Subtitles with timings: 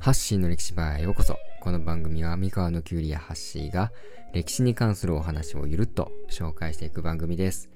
[0.00, 1.36] ハッシーの歴史バーへようこそ。
[1.60, 3.92] この番組は三河のキュウリやハッシーが
[4.32, 7.68] 歴史に関するお話をゆるっと紹介していく番組です。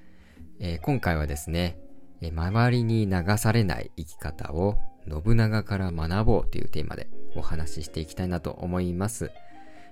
[0.59, 1.77] えー今回はですね、
[2.21, 9.29] えー周りに流されない生き方を信長から学ぼうというテーマでお話ししていきたいなと思います。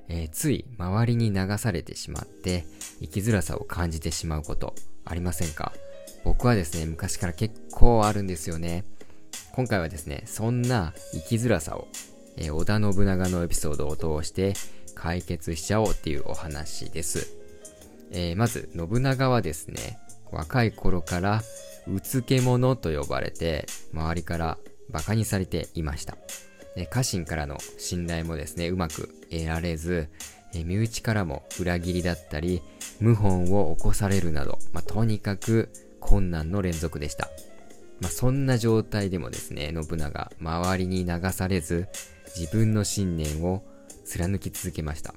[0.08, 2.66] えーつい周りに流されてしまって
[3.00, 4.74] 生きづらさを感じてしまうこと
[5.06, 5.72] ありませんか？
[6.24, 8.86] 僕はですね、昔から結構あるんですよね。
[9.52, 11.88] 今回はですね、そんな生きづらさを、
[12.38, 14.54] え織田信長のエピソードを通して
[14.96, 17.38] 解決しちゃおうっていうお話です。
[18.12, 20.00] えーまず、信長はですね、
[20.32, 21.42] 若い頃から、
[21.88, 24.58] うつけ者と呼ばれて、周りから
[24.90, 26.18] 馬鹿にされていました。
[26.76, 30.10] で家臣からの信頼もですね、うまく得られず、
[30.54, 32.62] え身内からも裏切りだったり、
[33.00, 35.70] 謀反を起こされるなど、まあ、とにかく
[36.00, 37.30] 困難の連続でした。
[38.02, 41.88] まあ、そんな状態でもですね、信長、周りに流されず、
[42.36, 43.64] 自分の信念を
[44.06, 45.14] 貫き続けました。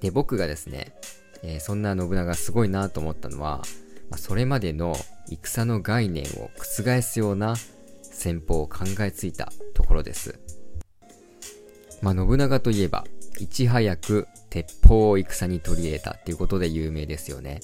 [0.00, 0.94] で、僕がですね、
[1.42, 3.62] えーそんな信長すごいなと思ったのは、
[4.10, 4.94] まあ、それまでの
[5.28, 7.54] 戦の概念を覆すような
[8.02, 10.38] 戦法を考えついたところです。
[12.02, 13.04] まあ、信長といえば、
[13.38, 17.60] いち早く鉄砲を戦に取り入れたっていうことで有名ですよね。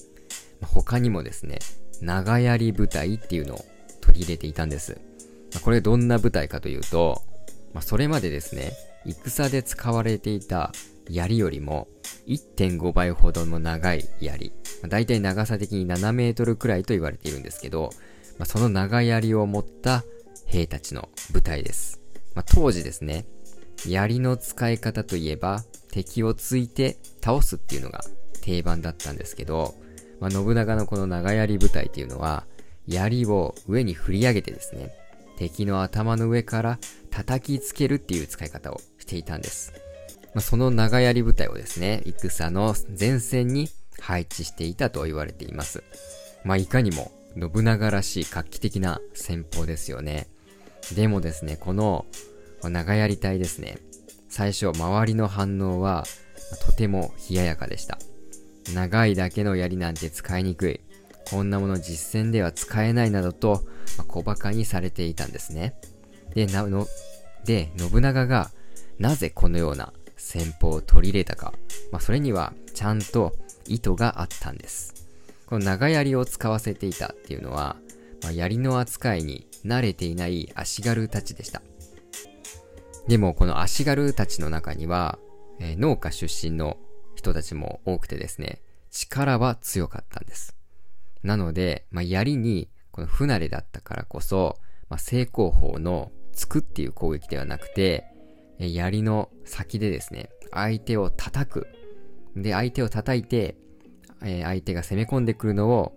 [0.60, 1.58] まあ他にもですね、
[2.00, 3.64] 長槍部隊っていうのを
[4.16, 5.00] り入れていたんです。
[5.52, 7.22] まあこれどんな部隊かというと、
[7.76, 8.72] まあ、それまでですね、
[9.04, 10.72] 戦で使われていた
[11.10, 11.88] 槍よりも
[12.26, 14.52] 1.5倍ほどの長い槍。
[14.82, 17.90] まあ、大体長さ的に7メートルくらいと言われているんですけど、
[18.38, 20.04] まあ、その長槍を持った
[20.46, 22.00] 兵たちの部隊です。
[22.34, 23.26] まあ、当時ですね、
[23.86, 28.00] 槍の使い方といえば敵をついて倒すっていうのが
[28.40, 29.74] 定番だったんですけど、
[30.18, 32.46] まあ、信長のこの長槍部隊っていうのは
[32.86, 34.92] 槍を上に振り上げてですね
[35.38, 36.78] 敵の頭の上から
[37.10, 39.72] 叩きつけるっていう使い方をしていたんです、
[40.34, 43.68] まあ、その長槍部隊をですね戦の前線に
[44.00, 45.82] 配置していたと言われています。
[46.44, 50.26] まあいかにも信長らしい画期的な戦法ですよね。
[50.94, 52.06] でもですねこの
[52.62, 53.78] 長槍隊ですね
[54.28, 56.04] 最初周りの反応は
[56.64, 57.98] とても冷ややかでした。
[58.74, 60.80] 長いだけの槍なんて使いにくい。
[61.30, 63.64] こんなもの実戦では使えないなどと、
[63.98, 65.74] まあ小馬鹿にされていたんですね。
[66.34, 66.86] でなの
[67.44, 68.50] で信長が
[68.98, 71.52] なぜこのような戦法を取り入れたか、
[71.92, 73.34] まあ、それにはちゃんと
[73.66, 75.06] 意図があったんです。
[75.46, 77.76] この長槍を使わせていたっていうのは、
[78.22, 81.62] まあ、槍の扱いに慣れていない足軽たちでした。
[83.06, 85.18] でもこの足軽たちの中には、
[85.60, 86.76] えー農家出身の
[87.14, 88.60] 人たちも多くてですね、
[88.90, 90.56] 力は強かったんです。
[91.26, 98.04] なので、まあ、槍にこの不慣れだったからこそ、まあ、正攻法の突くっていう攻撃ではなくて、
[98.58, 101.66] 槍の先でですね、相手を叩く。
[102.36, 103.56] で、相手を叩いて、
[104.22, 105.92] えー相手が攻め込んでくるのを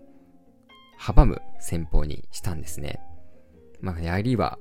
[0.99, 2.99] 阻む戦法にしたんですね。
[3.81, 4.57] まあ、槍は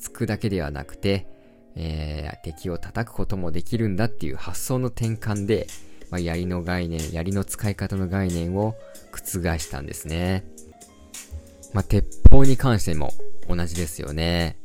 [0.00, 1.26] 突くだけではなくて、
[1.74, 5.66] えー敵を叩くこともできるんだっていう発想の転換で、
[6.10, 8.74] まあ、槍の概念、槍の使い方の概念を
[9.12, 10.44] 覆したんですね。
[11.72, 13.12] まあ、鉄砲に関しても
[13.48, 14.56] 同じですよね。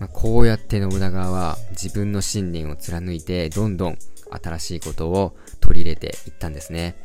[0.00, 3.98] まあ、こうやって信長は自分の信念を貫いて、どんどん
[4.30, 6.96] 新しいことを取り入れていったんですね。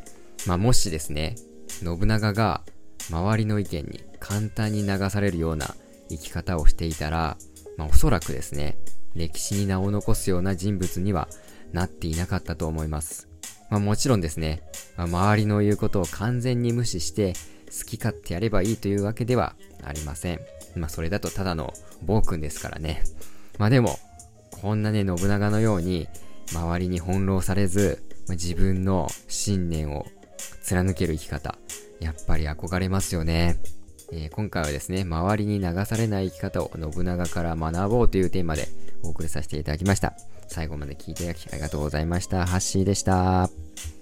[0.46, 1.36] まあ、もしですね、
[1.82, 2.62] 信長が
[3.10, 5.74] 周りの意見に簡単に流されるような
[6.08, 7.36] 生き方をしていたら、
[7.76, 8.76] まあ、おそらくですね、
[9.14, 11.28] 歴史に名を残すような人物には
[11.72, 13.28] なっていなかったと思います。
[13.70, 14.62] まあ、もちろんですね、
[14.96, 17.32] まあ周りの言うことを完全に無視して
[17.66, 20.40] 好き勝手やればいいというわけではありません。
[20.76, 21.72] まあ、それだとただの
[22.02, 23.02] 暴君ですからね。
[23.58, 23.98] まあでも、
[24.50, 26.08] こんなね、信長のように
[26.52, 30.06] 周りに翻弄されず、まあ自分の信念を
[30.62, 31.56] 貫ける生き方、
[32.00, 33.56] やっぱり憧れますよね。
[34.12, 38.68] えー今回はですね、周りに流されない生き方を信長から学ぼうというテーマで
[39.02, 40.14] お送りさせていただきました。
[40.48, 42.46] 最後まで聞いていただきありがとうございました。
[42.46, 44.01] ハッシーでした。